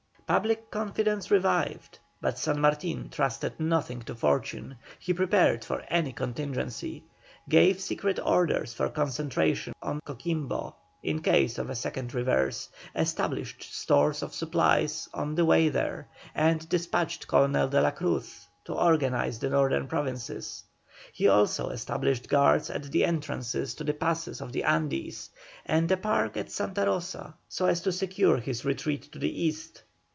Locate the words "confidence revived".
0.71-1.99